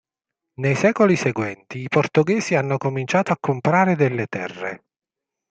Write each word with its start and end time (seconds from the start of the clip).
Nei 0.55 0.73
secoli 0.73 1.15
seguenti, 1.15 1.77
i 1.77 1.87
portoghesi 1.87 2.55
hanno 2.55 2.77
cominciato 2.77 3.31
a 3.33 3.37
comprare 3.39 3.95
delle 3.95 4.25
terre. 4.25 4.83